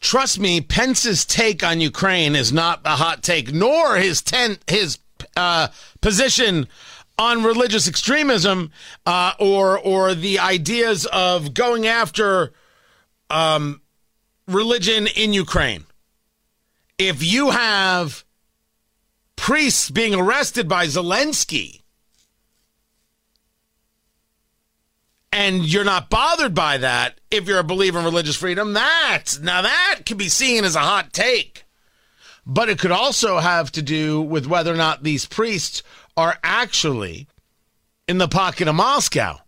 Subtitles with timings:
[0.00, 4.98] Trust me, Pence's take on Ukraine is not a hot take, nor his ten, his
[5.36, 5.68] uh,
[6.00, 6.68] position
[7.18, 8.70] on religious extremism
[9.04, 12.52] uh, or or the ideas of going after
[13.28, 13.80] um,
[14.46, 15.84] religion in Ukraine.
[16.96, 18.24] If you have
[19.36, 21.77] priests being arrested by Zelensky
[25.32, 29.62] and you're not bothered by that, if you're a believer in religious freedom, that now
[29.62, 31.64] that could be seen as a hot take.
[32.46, 35.82] But it could also have to do with whether or not these priests
[36.16, 37.28] are actually
[38.06, 39.38] in the pocket of Moscow,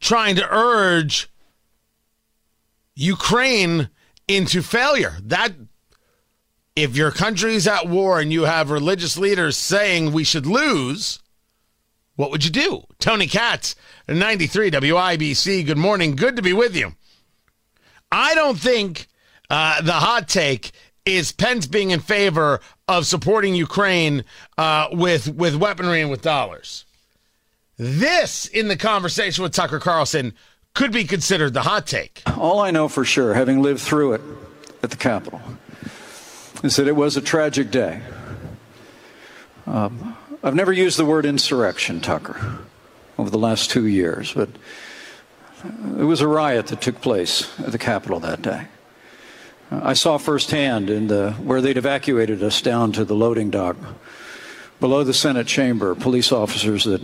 [0.00, 1.30] trying to urge
[2.94, 3.88] Ukraine
[4.28, 5.16] into failure.
[5.22, 5.54] That
[6.76, 11.20] if your country's at war and you have religious leaders saying we should lose,
[12.18, 12.82] what would you do?
[12.98, 13.76] Tony Katz,
[14.08, 15.64] 93 WIBC.
[15.64, 16.16] Good morning.
[16.16, 16.96] Good to be with you.
[18.10, 19.06] I don't think
[19.48, 20.72] uh, the hot take
[21.04, 22.58] is Pence being in favor
[22.88, 24.24] of supporting Ukraine
[24.58, 26.86] uh, with with weaponry and with dollars.
[27.76, 30.34] This, in the conversation with Tucker Carlson,
[30.74, 32.22] could be considered the hot take.
[32.36, 34.22] All I know for sure, having lived through it
[34.82, 35.40] at the Capitol,
[36.64, 38.02] is that it was a tragic day.
[39.68, 42.58] Um, I've never used the word insurrection, Tucker,
[43.18, 44.48] over the last two years, but
[45.98, 48.68] it was a riot that took place at the Capitol that day.
[49.72, 53.76] I saw firsthand in the, where they'd evacuated us down to the loading dock
[54.78, 57.02] below the Senate chamber, police officers that,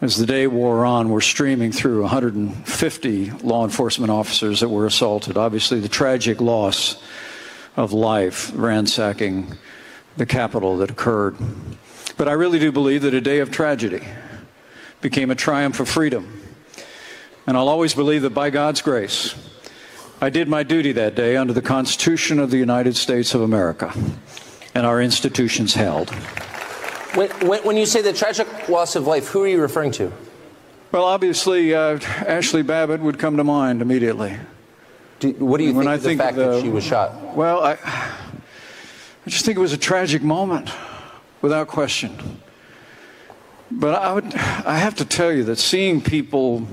[0.00, 5.36] as the day wore on, were streaming through 150 law enforcement officers that were assaulted.
[5.36, 6.96] Obviously, the tragic loss
[7.76, 9.58] of life ransacking
[10.16, 11.36] the Capitol that occurred.
[12.22, 14.00] But I really do believe that a day of tragedy
[15.00, 16.40] became a triumph of freedom.
[17.48, 19.34] And I'll always believe that by God's grace,
[20.20, 23.92] I did my duty that day under the Constitution of the United States of America,
[24.72, 26.10] and our institutions held.
[27.16, 27.28] When,
[27.64, 30.12] when, you say the tragic loss of life, who are you referring to?
[30.92, 34.36] Well, obviously, uh, Ashley Babbitt would come to mind immediately.
[35.18, 36.84] Do, what do you when think I of think the fact the, that she was
[36.84, 37.34] shot?
[37.34, 40.70] Well, I, I just think it was a tragic moment,
[41.42, 42.40] without question.
[43.70, 46.66] But I would, I have to tell you that seeing people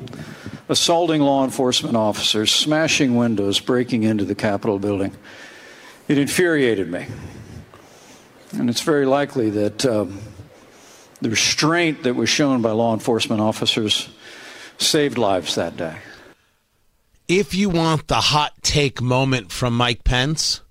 [0.70, 5.14] assaulting law enforcement officers, smashing windows, breaking into the Capitol building.
[6.08, 7.08] It infuriated me.
[8.54, 10.20] And it's very likely that um,
[11.22, 14.10] the restraint that was shown by law enforcement officers
[14.78, 15.98] saved lives that day.
[17.28, 20.62] If you want the hot take moment from Mike Pence,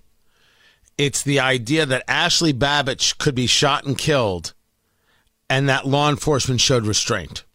[0.99, 4.53] it's the idea that Ashley Babbitt could be shot and killed
[5.49, 7.45] and that law enforcement showed restraint.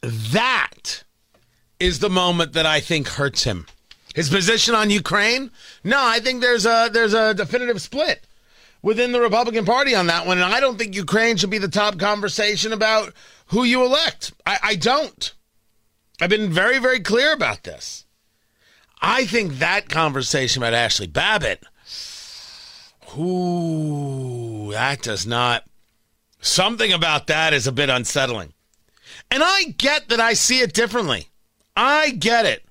[0.00, 1.02] That
[1.80, 3.66] is the moment that I think hurts him.
[4.14, 5.50] His position on Ukraine?
[5.82, 8.26] No, I think there's a there's a definitive split
[8.80, 11.68] within the Republican Party on that one, and I don't think Ukraine should be the
[11.68, 13.12] top conversation about
[13.48, 14.32] who you elect.
[14.46, 15.34] I, I don't.
[16.20, 18.05] I've been very, very clear about this.
[19.00, 21.62] I think that conversation about Ashley Babbitt,
[23.18, 25.64] ooh, that does not.
[26.40, 28.52] Something about that is a bit unsettling.
[29.30, 31.28] And I get that I see it differently.
[31.76, 32.64] I get it.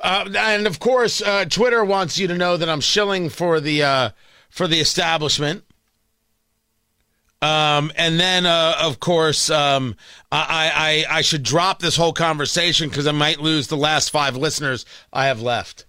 [0.00, 3.82] Uh, and of course, uh, Twitter wants you to know that I'm shilling for the
[3.82, 4.10] uh,
[4.50, 5.64] for the establishment.
[7.42, 9.96] Um, and then, uh, of course, um,
[10.30, 14.36] I, I I should drop this whole conversation because I might lose the last five
[14.36, 15.84] listeners I have left.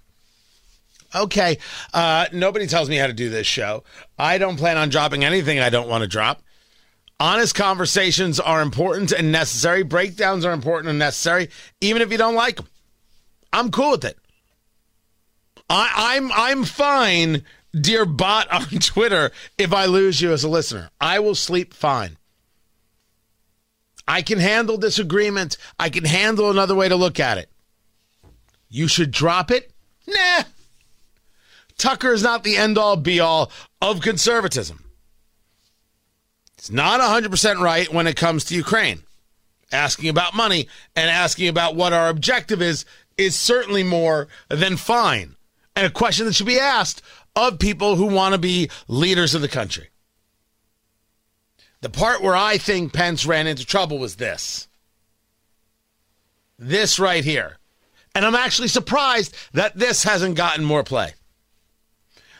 [1.15, 1.59] Okay,
[1.93, 3.83] uh, nobody tells me how to do this show.
[4.17, 6.41] I don't plan on dropping anything I don't want to drop.
[7.19, 9.83] Honest conversations are important and necessary.
[9.83, 11.49] Breakdowns are important and necessary,
[11.81, 12.67] even if you don't like them.
[13.53, 14.17] I'm cool with it.
[15.69, 17.43] I, I'm I'm fine,
[17.79, 20.89] dear bot on Twitter, if I lose you as a listener.
[20.99, 22.17] I will sleep fine.
[24.07, 25.57] I can handle disagreement.
[25.79, 27.49] I can handle another way to look at it.
[28.69, 29.71] You should drop it?
[30.07, 30.43] Nah.
[31.77, 34.83] Tucker is not the end all be all of conservatism.
[36.57, 39.03] It's not 100% right when it comes to Ukraine.
[39.71, 42.85] Asking about money and asking about what our objective is
[43.17, 45.35] is certainly more than fine
[45.75, 47.01] and a question that should be asked
[47.35, 49.89] of people who want to be leaders of the country.
[51.81, 54.67] The part where I think Pence ran into trouble was this.
[56.57, 57.57] This right here.
[58.15, 61.13] And I'm actually surprised that this hasn't gotten more play.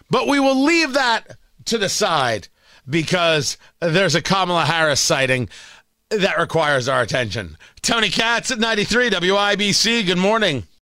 [0.10, 2.48] But we will leave that to the side
[2.88, 5.50] because there's a Kamala Harris sighting
[6.10, 7.58] that requires our attention.
[7.82, 10.06] Tony Katz at 93 WIBC.
[10.06, 10.64] Good morning.